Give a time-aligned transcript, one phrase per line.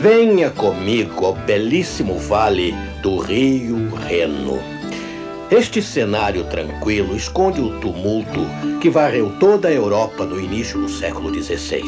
[0.00, 4.60] Venha comigo ao belíssimo vale do Rio Reno.
[5.50, 8.46] Este cenário tranquilo esconde o tumulto
[8.80, 11.82] que varreu toda a Europa no início do século XVI.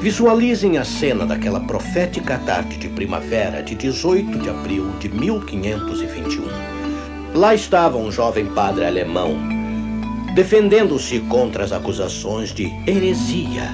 [0.00, 6.48] Visualizem a cena daquela profética tarde de primavera de 18 de abril de 1521.
[7.32, 9.38] Lá estava um jovem padre alemão,
[10.34, 13.70] defendendo-se contra as acusações de heresia.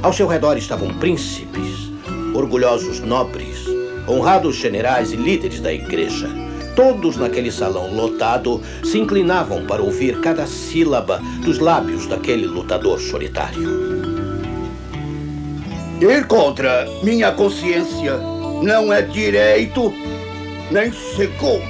[0.00, 1.89] Ao seu redor estavam príncipes,
[2.34, 3.66] orgulhosos nobres,
[4.08, 6.28] honrados generais e líderes da igreja.
[6.74, 14.10] Todos naquele salão lotado se inclinavam para ouvir cada sílaba dos lábios daquele lutador solitário.
[16.00, 18.16] Ir contra minha consciência
[18.62, 19.92] não é direito
[20.70, 21.62] nem seguro.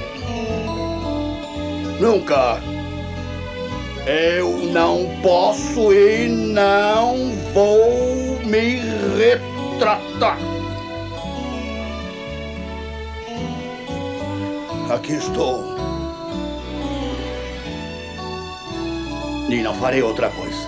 [1.99, 2.61] Nunca.
[4.05, 8.81] Eu não posso e não vou me
[9.17, 10.50] retratar.
[14.91, 15.63] Aqui estou.
[19.49, 20.67] E não farei outra coisa.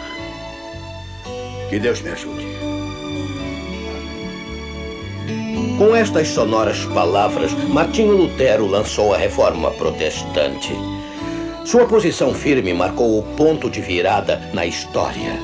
[1.69, 2.47] Que Deus me ajude.
[5.77, 10.71] Com estas sonoras palavras, Martinho Lutero lançou a reforma protestante.
[11.65, 15.37] Sua posição firme marcou o ponto de virada na história.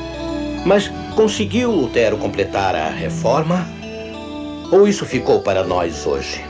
[0.66, 3.68] Mas conseguiu Lutero completar a reforma?
[4.72, 6.50] Ou isso ficou para nós hoje?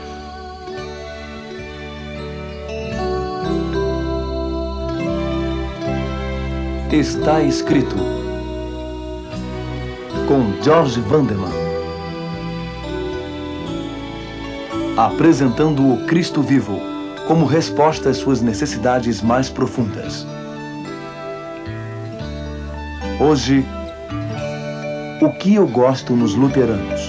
[6.92, 7.94] Está escrito
[10.26, 11.52] com George Vanderman.
[14.96, 16.80] Apresentando o Cristo vivo
[17.28, 20.26] como resposta às suas necessidades mais profundas.
[23.20, 23.64] Hoje,
[25.22, 26.99] o que eu gosto nos luteranos?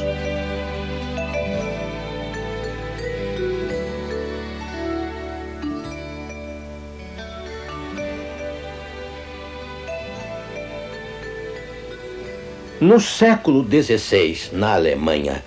[12.81, 15.44] No século XVI, na Alemanha,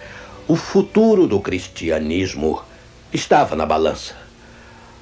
[0.47, 2.63] o futuro do cristianismo
[3.13, 4.15] estava na balança.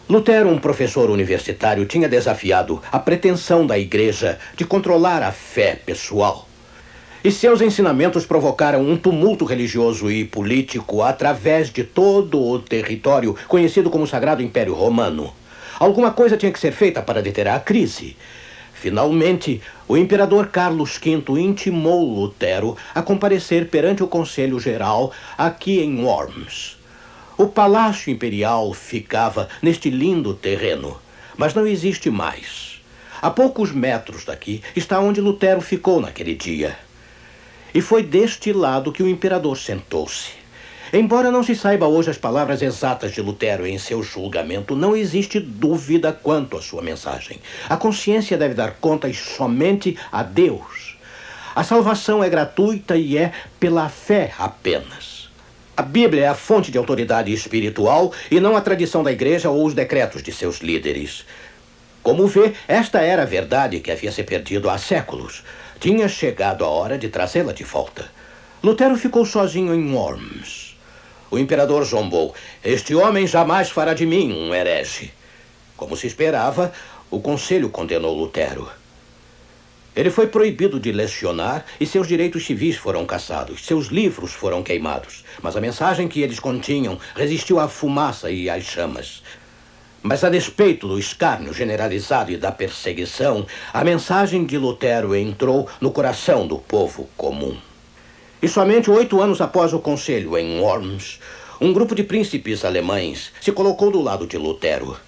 [0.08, 6.48] Lutero, um professor universitário, tinha desafiado a pretensão da igreja de controlar a fé pessoal.
[7.22, 13.90] E seus ensinamentos provocaram um tumulto religioso e político através de todo o território conhecido
[13.90, 15.34] como Sagrado Império Romano.
[15.78, 18.16] Alguma coisa tinha que ser feita para deter a crise.
[18.82, 26.02] Finalmente, o imperador Carlos V intimou Lutero a comparecer perante o Conselho Geral aqui em
[26.02, 26.78] Worms.
[27.38, 31.00] O palácio imperial ficava neste lindo terreno,
[31.36, 32.82] mas não existe mais.
[33.22, 36.76] A poucos metros daqui está onde Lutero ficou naquele dia.
[37.72, 40.41] E foi deste lado que o imperador sentou-se.
[40.94, 45.40] Embora não se saiba hoje as palavras exatas de Lutero em seu julgamento, não existe
[45.40, 47.40] dúvida quanto à sua mensagem.
[47.66, 50.98] A consciência deve dar contas somente a Deus.
[51.56, 55.30] A salvação é gratuita e é pela fé apenas.
[55.74, 59.64] A Bíblia é a fonte de autoridade espiritual e não a tradição da igreja ou
[59.64, 61.24] os decretos de seus líderes.
[62.02, 65.42] Como vê, esta era a verdade que havia se perdido há séculos.
[65.80, 68.10] Tinha chegado a hora de trazê-la de volta.
[68.62, 70.71] Lutero ficou sozinho em Worms.
[71.32, 72.34] O imperador zombou.
[72.62, 75.10] Este homem jamais fará de mim um herege.
[75.78, 76.70] Como se esperava,
[77.10, 78.68] o conselho condenou Lutero.
[79.96, 83.64] Ele foi proibido de lecionar e seus direitos civis foram cassados.
[83.64, 85.24] Seus livros foram queimados.
[85.40, 89.22] Mas a mensagem que eles continham resistiu à fumaça e às chamas.
[90.02, 95.92] Mas a despeito do escárnio generalizado e da perseguição, a mensagem de Lutero entrou no
[95.92, 97.56] coração do povo comum.
[98.42, 101.20] E somente oito anos após o conselho em Worms,
[101.60, 104.98] um grupo de príncipes alemães se colocou do lado de Lutero.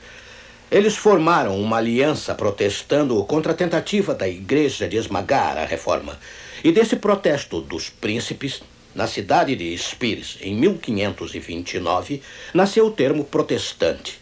[0.71, 6.17] Eles formaram uma aliança protestando contra a tentativa da igreja de esmagar a reforma.
[6.63, 8.63] E desse protesto dos príncipes,
[8.95, 12.23] na cidade de Spires, em 1529,
[12.55, 14.21] nasceu o termo protestante.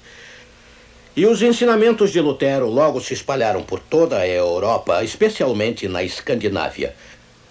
[1.14, 6.94] E os ensinamentos de Lutero logo se espalharam por toda a Europa, especialmente na Escandinávia.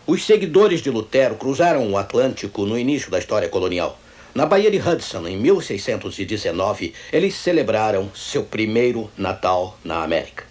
[0.07, 4.00] Os seguidores de Lutero cruzaram o Atlântico no início da história colonial.
[4.33, 10.44] Na Baía de Hudson, em 1619, eles celebraram seu primeiro Natal na América.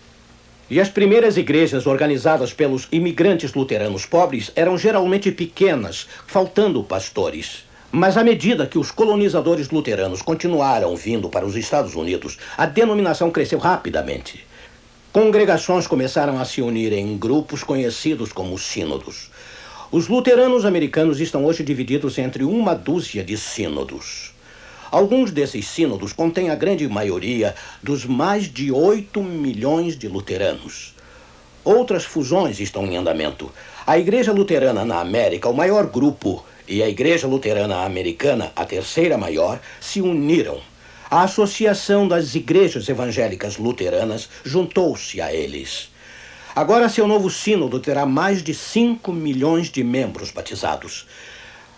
[0.70, 7.64] E as primeiras igrejas organizadas pelos imigrantes luteranos pobres eram geralmente pequenas, faltando pastores.
[7.90, 13.32] Mas à medida que os colonizadores luteranos continuaram vindo para os Estados Unidos, a denominação
[13.32, 14.46] cresceu rapidamente.
[15.12, 19.28] Congregações começaram a se unir em grupos conhecidos como sínodos.
[19.92, 24.32] Os luteranos americanos estão hoje divididos entre uma dúzia de sínodos.
[24.88, 30.94] Alguns desses sínodos contêm a grande maioria dos mais de 8 milhões de luteranos.
[31.64, 33.50] Outras fusões estão em andamento.
[33.84, 39.18] A Igreja Luterana na América, o maior grupo, e a Igreja Luterana Americana, a terceira
[39.18, 40.60] maior, se uniram.
[41.10, 45.90] A Associação das Igrejas Evangélicas Luteranas juntou-se a eles.
[46.54, 51.06] Agora, seu novo sínodo terá mais de 5 milhões de membros batizados.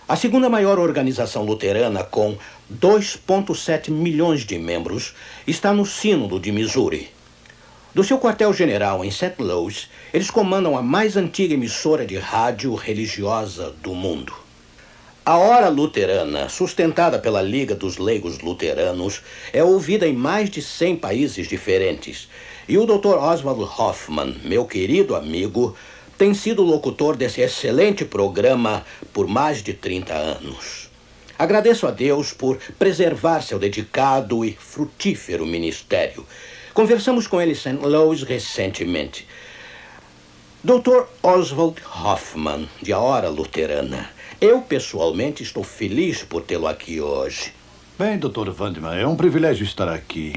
[0.09, 2.39] A segunda maior organização luterana, com
[2.73, 5.15] 2,7 milhões de membros,
[5.47, 7.11] está no Sínodo de Missouri.
[7.95, 9.35] Do seu quartel-general em St.
[9.39, 14.33] Louis, eles comandam a mais antiga emissora de rádio religiosa do mundo.
[15.25, 19.21] A Hora Luterana, sustentada pela Liga dos Leigos Luteranos,
[19.53, 22.29] é ouvida em mais de 100 países diferentes.
[22.69, 23.17] E o Dr.
[23.19, 25.77] Oswald Hoffman, meu querido amigo,
[26.17, 30.91] tem sido locutor desse excelente programa por mais de 30 anos.
[31.39, 36.25] Agradeço a Deus por preservar seu dedicado e frutífero ministério.
[36.73, 37.79] Conversamos com ele em St.
[37.83, 39.27] Louis recentemente.
[40.63, 41.07] Dr.
[41.21, 44.09] Oswald Hoffman, de A Hora Luterana.
[44.41, 47.53] Eu, pessoalmente, estou feliz por tê-lo aqui hoje.
[47.99, 48.51] Bem, Dr.
[48.51, 50.33] Vandeman, é um privilégio estar aqui.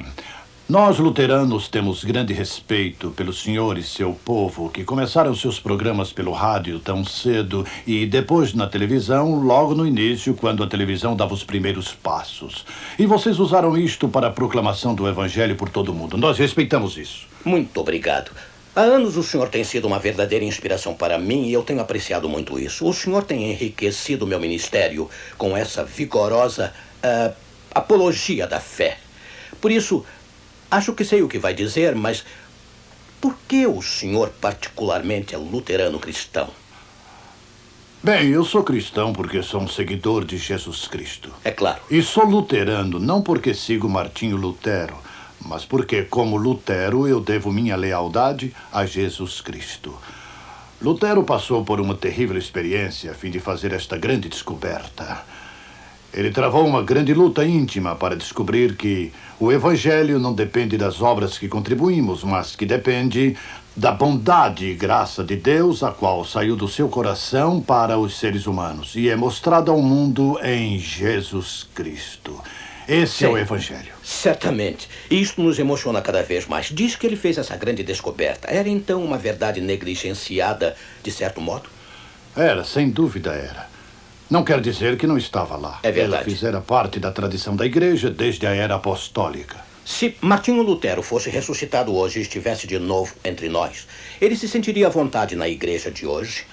[0.67, 6.31] Nós, luteranos, temos grande respeito pelo senhor e seu povo, que começaram seus programas pelo
[6.31, 11.43] rádio tão cedo e depois na televisão, logo no início, quando a televisão dava os
[11.43, 12.65] primeiros passos.
[12.97, 16.17] E vocês usaram isto para a proclamação do evangelho por todo o mundo.
[16.17, 17.27] Nós respeitamos isso.
[17.45, 18.31] Muito obrigado.
[18.75, 22.27] Há anos o senhor tem sido uma verdadeira inspiração para mim e eu tenho apreciado
[22.27, 22.89] muito isso.
[22.89, 26.73] O senhor tem enriquecido meu ministério com essa vigorosa
[27.03, 27.31] uh,
[27.71, 28.97] apologia da fé.
[29.61, 30.05] Por isso,
[30.69, 32.23] Acho que sei o que vai dizer, mas
[33.21, 36.49] por que o senhor particularmente é luterano cristão?
[38.03, 41.31] Bem, eu sou cristão porque sou um seguidor de Jesus Cristo.
[41.43, 41.81] É claro.
[41.89, 44.95] E sou luterano não porque sigo Martinho Lutero,
[45.43, 49.97] mas porque, como Lutero, eu devo minha lealdade a Jesus Cristo.
[50.79, 55.23] Lutero passou por uma terrível experiência a fim de fazer esta grande descoberta.
[56.15, 61.37] Ele travou uma grande luta íntima para descobrir que o Evangelho não depende das obras
[61.37, 63.35] que contribuímos, mas que depende
[63.75, 68.47] da bondade e graça de Deus, a qual saiu do seu coração para os seres
[68.47, 72.41] humanos e é mostrada ao mundo em Jesus Cristo.
[72.87, 73.91] Esse Sim, é o Evangelho.
[74.01, 74.87] Certamente.
[75.11, 76.67] E isto nos emociona cada vez mais.
[76.67, 78.47] Diz que ele fez essa grande descoberta.
[78.49, 81.67] Era então uma verdade negligenciada, de certo modo?
[82.37, 83.74] Era, sem dúvida era.
[84.29, 85.79] Não quer dizer que não estava lá.
[85.83, 86.23] É verdade.
[86.23, 89.63] Ela fizera parte da tradição da igreja desde a era apostólica.
[89.85, 93.85] Se Martinho Lutero fosse ressuscitado hoje e estivesse de novo entre nós,
[94.19, 96.45] ele se sentiria à vontade na igreja de hoje?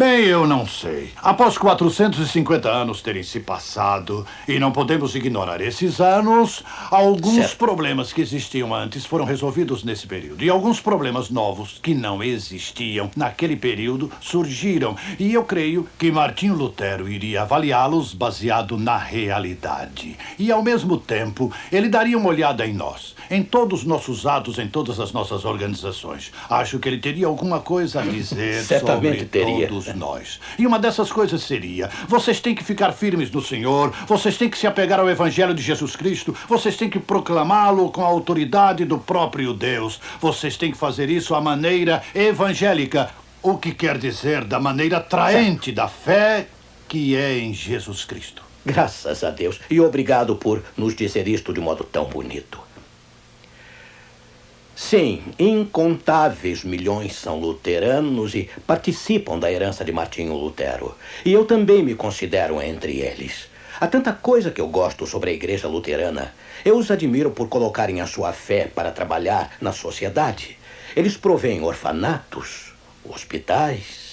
[0.00, 1.10] Bem, eu não sei.
[1.22, 7.58] Após 450 anos terem se passado, e não podemos ignorar esses anos, alguns certo.
[7.58, 10.42] problemas que existiam antes foram resolvidos nesse período.
[10.42, 14.96] E alguns problemas novos que não existiam naquele período surgiram.
[15.18, 20.16] E eu creio que Martinho Lutero iria avaliá-los baseado na realidade.
[20.38, 24.58] E, ao mesmo tempo, ele daria uma olhada em nós, em todos os nossos atos,
[24.58, 26.32] em todas as nossas organizações.
[26.48, 29.68] Acho que ele teria alguma coisa a dizer Certamente sobre teria.
[29.68, 30.40] todos nós.
[30.58, 34.58] E uma dessas coisas seria: vocês têm que ficar firmes no Senhor, vocês têm que
[34.58, 38.98] se apegar ao Evangelho de Jesus Cristo, vocês têm que proclamá-lo com a autoridade do
[38.98, 40.00] próprio Deus.
[40.20, 43.10] Vocês têm que fazer isso à maneira evangélica,
[43.42, 46.46] o que quer dizer da maneira atraente da fé
[46.88, 48.42] que é em Jesus Cristo.
[48.66, 49.60] Graças a Deus.
[49.70, 52.69] E obrigado por nos dizer isto de modo tão bonito.
[54.82, 60.96] Sim, incontáveis milhões são luteranos e participam da herança de Martinho Lutero.
[61.22, 63.46] E eu também me considero entre eles.
[63.78, 66.34] Há tanta coisa que eu gosto sobre a igreja luterana.
[66.64, 70.56] Eu os admiro por colocarem a sua fé para trabalhar na sociedade.
[70.96, 72.72] Eles provêm orfanatos,
[73.04, 74.09] hospitais,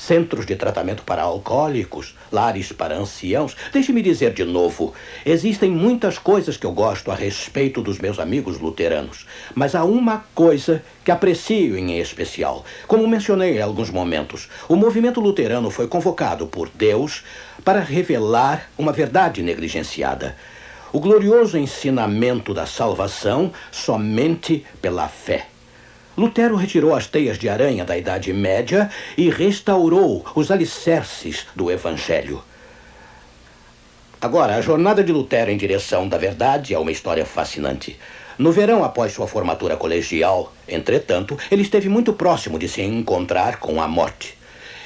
[0.00, 3.54] centros de tratamento para alcoólicos, lares para anciãos.
[3.72, 4.94] Deixe-me dizer de novo:
[5.26, 10.24] existem muitas coisas que eu gosto a respeito dos meus amigos luteranos, mas há uma
[10.34, 12.64] coisa que aprecio em especial.
[12.86, 17.22] Como mencionei em alguns momentos, o movimento luterano foi convocado por Deus
[17.62, 20.36] para revelar uma verdade negligenciada.
[20.92, 25.49] O glorioso ensinamento da salvação somente pela fé.
[26.20, 32.44] Lutero retirou as teias de aranha da Idade Média e restaurou os alicerces do Evangelho.
[34.20, 37.98] Agora, a jornada de Lutero em direção da verdade é uma história fascinante.
[38.36, 43.80] No verão após sua formatura colegial, entretanto, ele esteve muito próximo de se encontrar com
[43.80, 44.36] a morte.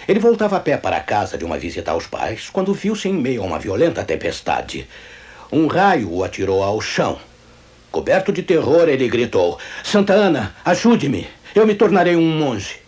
[0.06, 3.42] Ele voltava a pé para casa de uma visita aos pais quando viu-se em meio
[3.42, 4.86] a uma violenta tempestade.
[5.50, 7.18] Um raio o atirou ao chão.
[7.94, 12.78] Coberto de terror, ele gritou: Santa Ana, ajude-me, eu me tornarei um monge.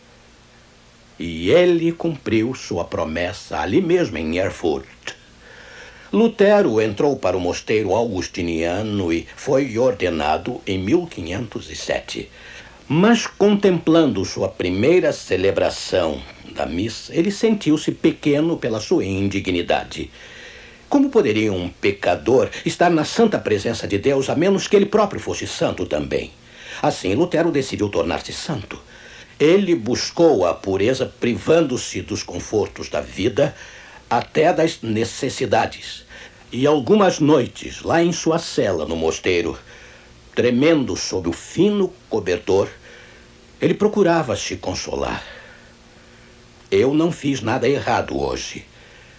[1.17, 5.15] E ele cumpriu sua promessa ali mesmo em Erfurt.
[6.13, 12.29] Lutero entrou para o mosteiro augustiniano e foi ordenado em 1507.
[12.89, 16.21] Mas contemplando sua primeira celebração
[16.53, 20.11] da missa, ele sentiu-se pequeno pela sua indignidade.
[20.89, 25.21] Como poderia um pecador estar na santa presença de Deus a menos que ele próprio
[25.21, 26.31] fosse santo também?
[26.81, 28.81] Assim, Lutero decidiu tornar-se santo.
[29.39, 33.55] Ele buscou a pureza privando-se dos confortos da vida
[34.09, 36.05] até das necessidades.
[36.53, 39.59] E algumas noites, lá em sua cela no mosteiro,
[40.35, 42.69] tremendo sob o fino cobertor,
[43.61, 45.25] ele procurava se consolar.
[46.71, 48.65] Eu não fiz nada errado hoje.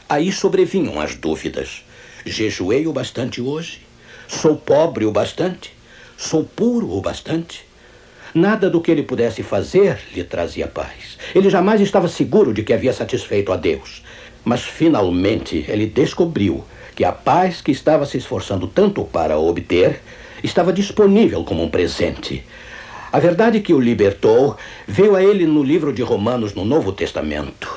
[0.09, 1.83] Aí sobrevinham as dúvidas.
[2.25, 3.81] Jejuei o bastante hoje?
[4.25, 5.73] Sou pobre o bastante?
[6.15, 7.65] Sou puro o bastante?
[8.33, 11.17] Nada do que ele pudesse fazer lhe trazia paz.
[11.35, 14.01] Ele jamais estava seguro de que havia satisfeito a Deus.
[14.45, 16.63] Mas finalmente ele descobriu
[16.95, 20.01] que a paz que estava se esforçando tanto para obter
[20.41, 22.45] estava disponível como um presente.
[23.11, 24.55] A verdade que o libertou
[24.87, 27.76] veio a ele no livro de Romanos no Novo Testamento.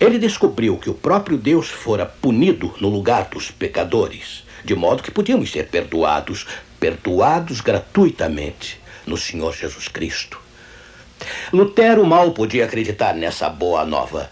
[0.00, 5.10] Ele descobriu que o próprio Deus fora punido no lugar dos pecadores, de modo que
[5.10, 6.46] podíamos ser perdoados,
[6.80, 10.40] perdoados gratuitamente no Senhor Jesus Cristo.
[11.52, 14.30] Lutero mal podia acreditar nessa boa nova.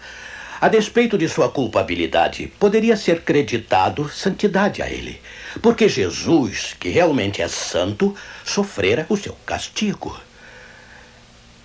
[0.59, 5.21] A despeito de sua culpabilidade, poderia ser creditado santidade a ele,
[5.61, 10.19] porque Jesus, que realmente é santo, sofrera o seu castigo.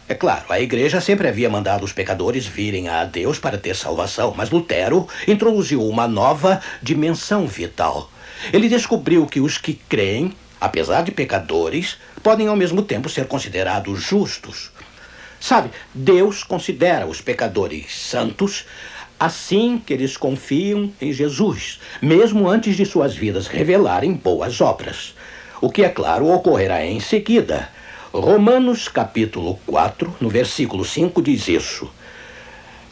[0.07, 4.35] É claro, a igreja sempre havia mandado os pecadores virem a Deus para ter salvação,
[4.37, 8.11] mas Lutero introduziu uma nova dimensão vital.
[8.53, 14.03] Ele descobriu que os que creem, apesar de pecadores, podem ao mesmo tempo ser considerados
[14.03, 14.71] justos.
[15.41, 18.67] Sabe, Deus considera os pecadores santos
[19.19, 25.15] assim que eles confiam em Jesus, mesmo antes de suas vidas revelarem boas obras.
[25.63, 27.71] O que, é claro, ocorrerá em seguida.
[28.17, 31.91] Romanos capítulo 4, no versículo 5, diz isso.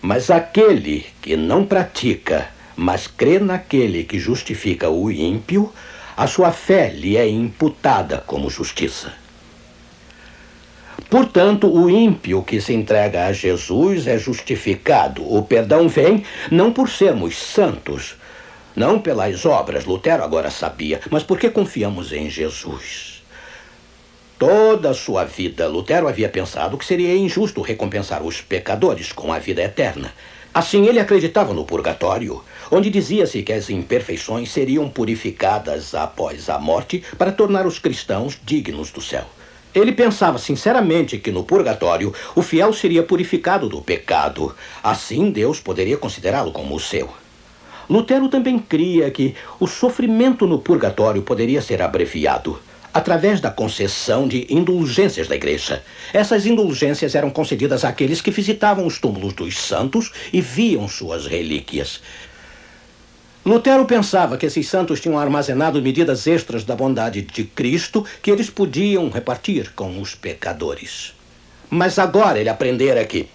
[0.00, 5.72] Mas aquele que não pratica, mas crê naquele que justifica o ímpio,
[6.16, 9.12] a sua fé lhe é imputada como justiça.
[11.08, 15.22] Portanto, o ímpio que se entrega a Jesus é justificado.
[15.32, 18.16] O perdão vem não por sermos santos,
[18.74, 23.11] não pelas obras, Lutero agora sabia, mas porque confiamos em Jesus.
[24.42, 29.38] Toda a sua vida, Lutero havia pensado que seria injusto recompensar os pecadores com a
[29.38, 30.12] vida eterna.
[30.52, 37.04] Assim, ele acreditava no purgatório, onde dizia-se que as imperfeições seriam purificadas após a morte
[37.16, 39.26] para tornar os cristãos dignos do céu.
[39.72, 44.52] Ele pensava sinceramente que no purgatório o fiel seria purificado do pecado.
[44.82, 47.08] Assim Deus poderia considerá-lo como seu.
[47.88, 52.58] Lutero também cria que o sofrimento no purgatório poderia ser abreviado
[52.92, 55.82] através da concessão de indulgências da igreja.
[56.12, 62.00] Essas indulgências eram concedidas àqueles que visitavam os túmulos dos santos e viam suas relíquias.
[63.44, 68.48] Lutero pensava que esses santos tinham armazenado medidas extras da bondade de Cristo que eles
[68.48, 71.12] podiam repartir com os pecadores.
[71.68, 73.28] Mas agora ele aprendera que,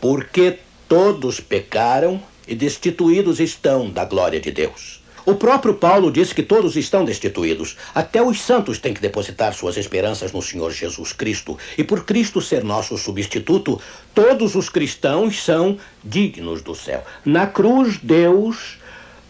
[0.00, 5.03] porque todos pecaram e destituídos estão da glória de Deus.
[5.26, 7.76] O próprio Paulo disse que todos estão destituídos.
[7.94, 11.58] Até os santos têm que depositar suas esperanças no Senhor Jesus Cristo.
[11.78, 13.80] E por Cristo ser nosso substituto,
[14.14, 17.02] todos os cristãos são dignos do céu.
[17.24, 18.78] Na cruz, Deus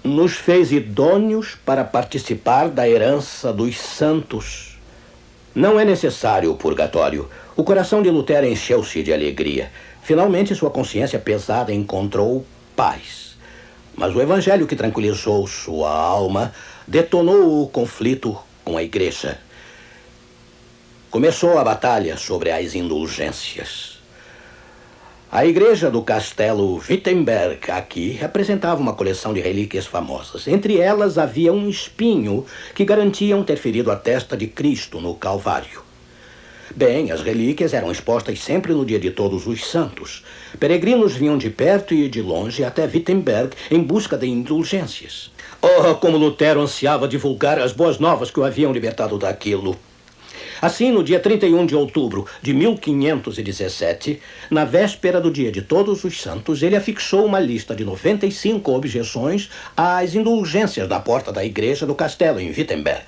[0.02, 4.76] nos fez idôneos para participar da herança dos santos.
[5.54, 7.30] Não é necessário o purgatório.
[7.56, 9.70] O coração de Lutero encheu-se de alegria.
[10.02, 13.23] Finalmente, sua consciência pesada encontrou paz.
[13.96, 16.52] Mas o evangelho que tranquilizou sua alma
[16.86, 19.38] detonou o conflito com a igreja.
[21.10, 23.94] Começou a batalha sobre as indulgências.
[25.30, 30.48] A igreja do castelo Wittenberg aqui apresentava uma coleção de relíquias famosas.
[30.48, 35.83] Entre elas havia um espinho que garantiam ter ferido a testa de Cristo no Calvário.
[36.74, 40.24] Bem, as relíquias eram expostas sempre no dia de todos os santos.
[40.58, 45.30] Peregrinos vinham de perto e de longe até Wittenberg em busca de indulgências.
[45.60, 49.76] Oh, como Lutero ansiava divulgar as boas novas que o haviam libertado daquilo.
[50.60, 56.20] Assim, no dia 31 de outubro de 1517, na véspera do dia de Todos os
[56.20, 61.94] Santos, ele afixou uma lista de 95 objeções às indulgências da porta da igreja do
[61.94, 63.04] castelo em Wittenberg.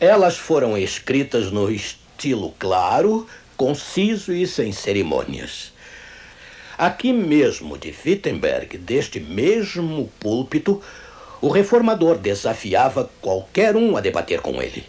[0.00, 1.70] Elas foram escritas no
[2.18, 5.72] estilo claro, conciso e sem cerimônias.
[6.76, 10.82] Aqui mesmo de Wittenberg, deste mesmo púlpito,
[11.40, 14.84] o reformador desafiava qualquer um a debater com ele.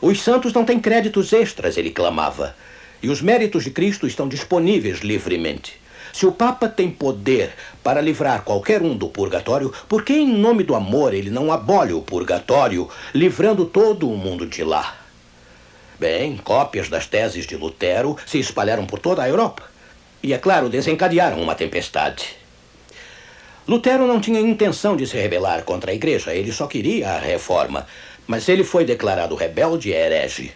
[0.00, 2.54] Os santos não têm créditos extras, ele clamava,
[3.02, 5.80] e os méritos de Cristo estão disponíveis livremente.
[6.12, 10.62] Se o Papa tem poder para livrar qualquer um do purgatório, por que, em nome
[10.62, 14.99] do amor, ele não abole o purgatório, livrando todo o mundo de lá?
[16.00, 19.64] Bem, cópias das teses de Lutero se espalharam por toda a Europa.
[20.22, 22.38] E, é claro, desencadearam uma tempestade.
[23.68, 27.86] Lutero não tinha intenção de se rebelar contra a igreja, ele só queria a reforma.
[28.26, 30.52] Mas ele foi declarado rebelde e herege.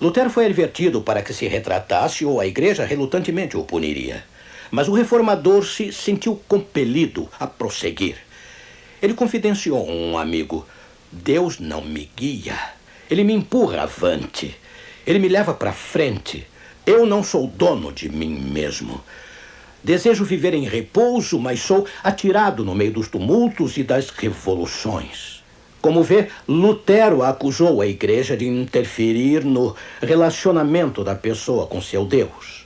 [0.00, 4.24] Lutero foi advertido para que se retratasse ou a igreja relutantemente o puniria.
[4.70, 8.16] Mas o reformador se sentiu compelido a prosseguir.
[9.02, 10.66] Ele confidenciou a um amigo:
[11.12, 12.73] Deus não me guia.
[13.10, 14.56] Ele me empurra avante.
[15.06, 16.46] Ele me leva para frente.
[16.86, 19.02] Eu não sou dono de mim mesmo.
[19.82, 25.42] Desejo viver em repouso, mas sou atirado no meio dos tumultos e das revoluções.
[25.82, 32.64] Como vê, Lutero acusou a igreja de interferir no relacionamento da pessoa com seu Deus.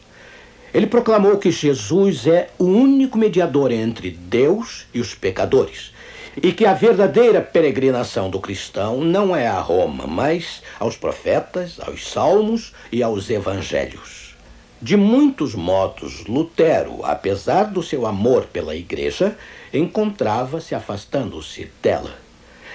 [0.72, 5.92] Ele proclamou que Jesus é o único mediador entre Deus e os pecadores.
[6.40, 12.08] E que a verdadeira peregrinação do cristão não é a Roma, mas aos profetas, aos
[12.08, 14.36] salmos e aos evangelhos.
[14.80, 19.36] De muitos modos, Lutero, apesar do seu amor pela igreja,
[19.74, 22.14] encontrava-se afastando-se dela.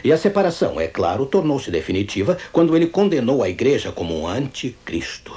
[0.04, 5.34] E a separação, é claro, tornou-se definitiva quando ele condenou a igreja como um anticristo.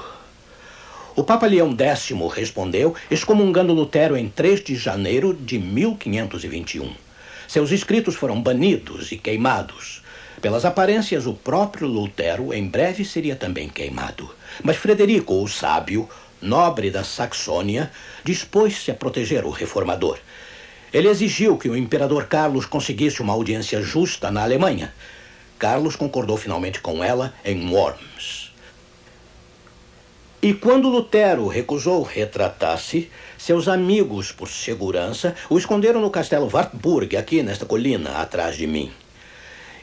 [1.15, 7.06] O Papa Leão X respondeu, excomungando Lutero em 3 de janeiro de 1521.
[7.49, 10.03] Seus escritos foram banidos e queimados.
[10.41, 14.29] Pelas aparências, o próprio Lutero em breve seria também queimado.
[14.63, 16.09] Mas Frederico, o sábio,
[16.41, 17.91] nobre da Saxônia,
[18.23, 20.19] dispôs-se a proteger o reformador.
[20.93, 24.93] Ele exigiu que o imperador Carlos conseguisse uma audiência justa na Alemanha.
[25.59, 28.53] Carlos concordou finalmente com ela em Worms.
[30.43, 37.43] E quando Lutero recusou retratar-se, seus amigos, por segurança, o esconderam no castelo Wartburg, aqui
[37.43, 38.91] nesta colina, atrás de mim.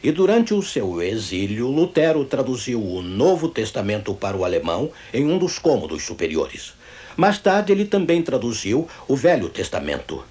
[0.03, 5.37] E durante o seu exílio, Lutero traduziu o Novo Testamento para o alemão em um
[5.37, 6.73] dos cômodos superiores.
[7.15, 10.23] Mais tarde, ele também traduziu o Velho Testamento.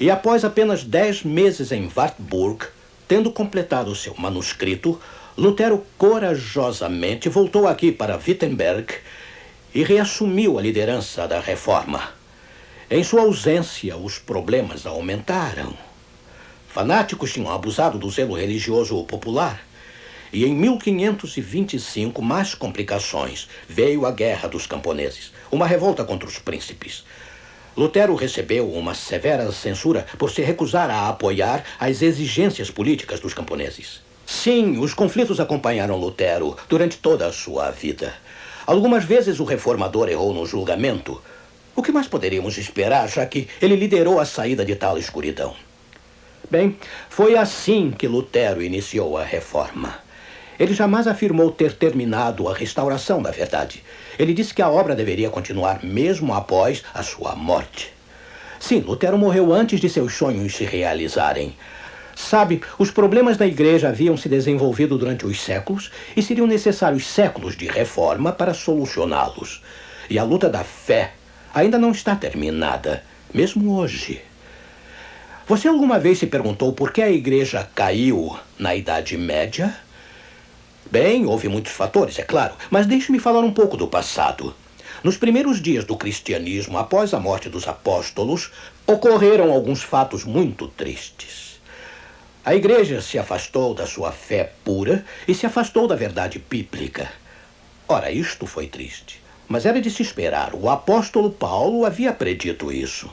[0.00, 2.66] E após apenas dez meses em Wartburg,
[3.06, 4.98] tendo completado seu manuscrito,
[5.36, 8.86] Lutero corajosamente voltou aqui para Wittenberg
[9.74, 12.10] e reassumiu a liderança da reforma.
[12.88, 15.74] Em sua ausência, os problemas aumentaram.
[16.68, 19.60] Fanáticos tinham abusado do zelo religioso popular.
[20.32, 23.48] E em 1525, mais complicações.
[23.68, 27.04] Veio a Guerra dos Camponeses, uma revolta contra os príncipes.
[27.76, 34.00] Lutero recebeu uma severa censura por se recusar a apoiar as exigências políticas dos camponeses.
[34.26, 38.14] Sim, os conflitos acompanharam Lutero durante toda a sua vida.
[38.66, 41.20] Algumas vezes o reformador errou no julgamento.
[41.76, 45.54] O que mais poderíamos esperar, já que ele liderou a saída de tal escuridão?
[46.50, 46.76] Bem,
[47.10, 49.98] foi assim que Lutero iniciou a reforma.
[50.58, 53.82] Ele jamais afirmou ter terminado a restauração da verdade.
[54.18, 57.92] Ele disse que a obra deveria continuar mesmo após a sua morte.
[58.60, 61.54] Sim, Lutero morreu antes de seus sonhos se realizarem.
[62.14, 67.56] Sabe, os problemas da igreja haviam se desenvolvido durante os séculos e seriam necessários séculos
[67.56, 69.62] de reforma para solucioná-los.
[70.08, 71.14] E a luta da fé
[71.52, 74.22] ainda não está terminada, mesmo hoje.
[75.46, 79.76] Você alguma vez se perguntou por que a igreja caiu na Idade Média?
[80.90, 84.54] Bem, houve muitos fatores, é claro, mas deixe-me falar um pouco do passado.
[85.02, 88.50] Nos primeiros dias do cristianismo, após a morte dos apóstolos,
[88.86, 91.53] ocorreram alguns fatos muito tristes.
[92.46, 97.10] A igreja se afastou da sua fé pura e se afastou da verdade bíblica.
[97.88, 99.18] Ora, isto foi triste.
[99.48, 100.54] Mas era de se esperar.
[100.54, 103.10] O apóstolo Paulo havia predito isso.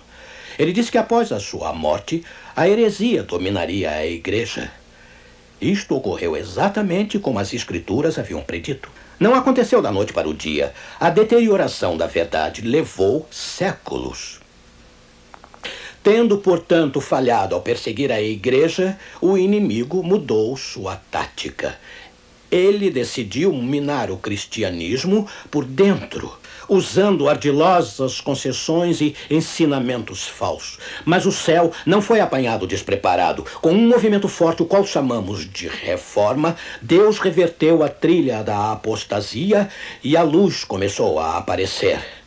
[0.59, 4.69] Ele disse que após a sua morte, a heresia dominaria a igreja.
[5.61, 8.91] Isto ocorreu exatamente como as escrituras haviam predito.
[9.17, 10.73] Não aconteceu da noite para o dia.
[10.99, 14.40] A deterioração da verdade levou séculos.
[16.03, 21.77] Tendo, portanto, falhado ao perseguir a igreja, o inimigo mudou sua tática.
[22.49, 26.33] Ele decidiu minar o cristianismo por dentro,
[26.67, 30.79] usando ardilosas concessões e ensinamentos falsos.
[31.05, 33.45] Mas o céu não foi apanhado despreparado.
[33.61, 39.69] Com um movimento forte, o qual chamamos de reforma, Deus reverteu a trilha da apostasia
[40.03, 42.20] e a luz começou a aparecer.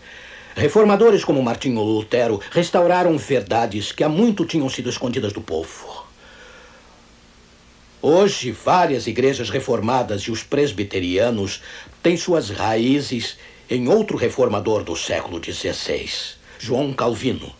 [0.57, 6.05] Reformadores como Martinho Lutero restauraram verdades que há muito tinham sido escondidas do povo.
[8.01, 11.61] Hoje, várias igrejas reformadas e os presbiterianos
[12.01, 13.37] têm suas raízes
[13.69, 16.09] em outro reformador do século XVI,
[16.59, 17.53] João Calvino.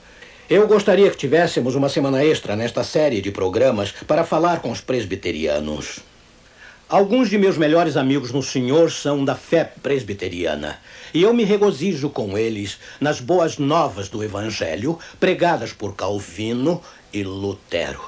[0.49, 4.81] Eu gostaria que tivéssemos uma semana extra nesta série de programas para falar com os
[4.81, 5.99] presbiterianos.
[6.95, 10.79] Alguns de meus melhores amigos no Senhor são da fé presbiteriana,
[11.13, 16.81] e eu me regozijo com eles nas boas novas do Evangelho pregadas por Calvino
[17.13, 18.01] e Lutero.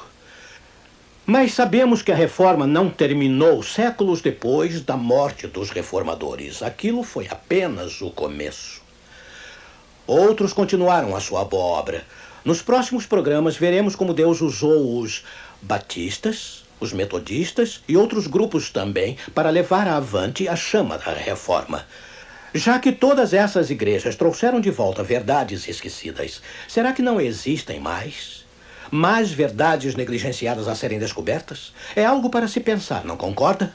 [1.26, 6.62] Mas sabemos que a reforma não terminou séculos depois da morte dos reformadores.
[6.62, 8.80] Aquilo foi apenas o começo.
[10.06, 12.04] Outros continuaram a sua obra.
[12.44, 15.24] Nos próximos programas veremos como Deus usou os
[15.60, 21.86] batistas, os metodistas e outros grupos também para levar avante a chama da reforma.
[22.54, 28.46] Já que todas essas igrejas trouxeram de volta verdades esquecidas, será que não existem mais?
[28.90, 31.72] mais verdades negligenciadas a serem descobertas?
[31.94, 33.74] É algo para se pensar, não concorda?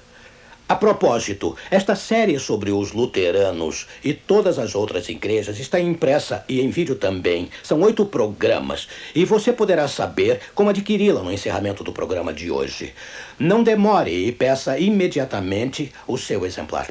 [0.72, 6.62] A propósito, esta série sobre os luteranos e todas as outras igrejas está impressa e
[6.62, 7.50] em vídeo também.
[7.62, 12.94] São oito programas e você poderá saber como adquiri-la no encerramento do programa de hoje.
[13.38, 16.90] Não demore e peça imediatamente o seu exemplar.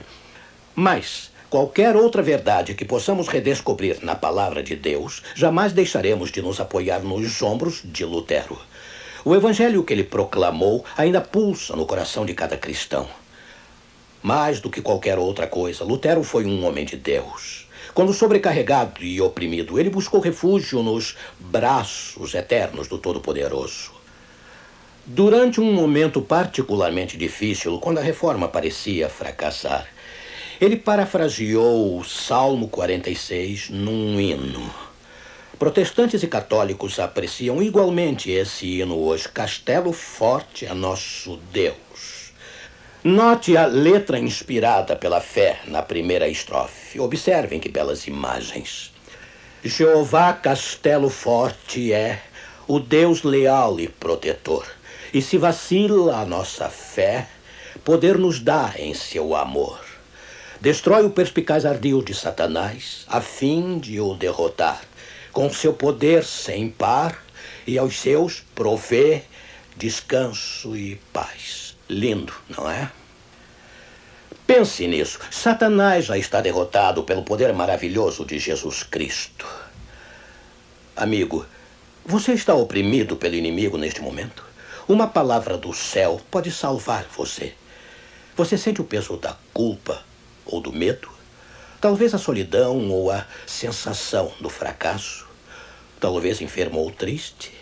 [0.74, 6.60] Mas, Qualquer outra verdade que possamos redescobrir na palavra de Deus, jamais deixaremos de nos
[6.60, 8.56] apoiar nos ombros de Lutero.
[9.24, 13.08] O evangelho que ele proclamou ainda pulsa no coração de cada cristão.
[14.22, 17.66] Mais do que qualquer outra coisa, Lutero foi um homem de Deus.
[17.94, 23.92] Quando sobrecarregado e oprimido, ele buscou refúgio nos braços eternos do Todo-Poderoso.
[25.06, 29.88] Durante um momento particularmente difícil, quando a reforma parecia fracassar,
[30.60, 34.70] ele parafraseou o Salmo 46 num hino.
[35.58, 39.28] Protestantes e católicos apreciam igualmente esse hino hoje.
[39.28, 42.19] Castelo Forte é nosso Deus.
[43.02, 47.00] Note a letra inspirada pela fé na primeira estrofe.
[47.00, 48.92] Observem que belas imagens.
[49.64, 52.20] Jeová Castelo Forte é
[52.68, 54.66] o Deus leal e protetor.
[55.14, 57.26] E se vacila a nossa fé,
[57.82, 59.80] poder nos dá em seu amor.
[60.60, 64.78] Destrói o perspicaz ardil de Satanás, a fim de o derrotar,
[65.32, 67.24] com seu poder sem par,
[67.66, 69.22] e aos seus provê
[69.80, 71.74] descanso e paz.
[71.88, 72.92] Lindo, não é?
[74.46, 75.18] Pense nisso.
[75.30, 79.46] Satanás já está derrotado pelo poder maravilhoso de Jesus Cristo.
[80.94, 81.46] Amigo,
[82.04, 84.44] você está oprimido pelo inimigo neste momento?
[84.86, 87.54] Uma palavra do céu pode salvar você.
[88.36, 90.04] Você sente o peso da culpa,
[90.44, 91.08] ou do medo,
[91.80, 95.26] talvez a solidão ou a sensação do fracasso,
[95.98, 97.59] talvez enfermo ou triste.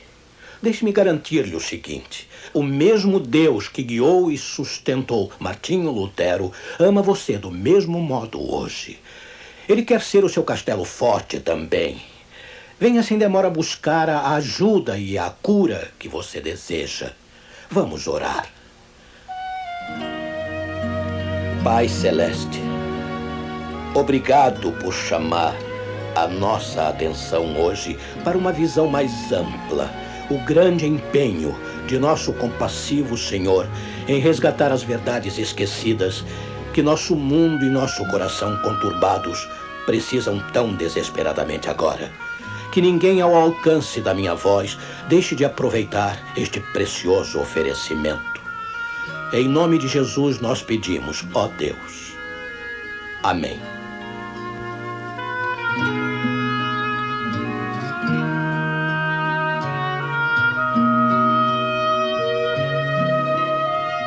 [0.63, 7.39] Deixe-me garantir-lhe o seguinte: o mesmo Deus que guiou e sustentou Martinho Lutero ama você
[7.39, 8.99] do mesmo modo hoje.
[9.69, 12.01] Ele quer ser o seu castelo forte também.
[12.81, 17.13] Venha sem demora buscar a ajuda e a cura que você deseja.
[17.71, 18.49] Vamos orar.
[21.63, 22.63] Pai Celeste,
[23.95, 25.57] Obrigado por chamar
[26.15, 29.91] a nossa atenção hoje para uma visão mais ampla,
[30.31, 33.67] o grande empenho de nosso compassivo Senhor
[34.07, 36.25] em resgatar as verdades esquecidas
[36.73, 39.49] que nosso mundo e nosso coração conturbados
[39.87, 42.13] precisam tão desesperadamente agora.
[42.71, 48.41] Que ninguém ao alcance da minha voz deixe de aproveitar este precioso oferecimento.
[49.33, 52.13] Em nome de Jesus nós pedimos, ó Deus.
[53.23, 53.78] Amém.